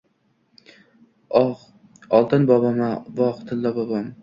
Oh, 1.41 1.61
oltin 2.21 2.49
bobom-a, 2.55 2.91
voh 3.23 3.47
tillo 3.53 3.77
bobom… 3.81 4.13